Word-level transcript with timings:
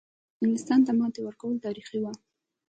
انګلیستان 0.41 0.79
ته 0.85 0.91
ماتې 0.99 1.19
ورکول 1.23 1.55
تاریخي 1.65 1.97
وه. 2.01 2.11